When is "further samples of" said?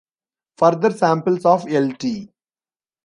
0.57-1.67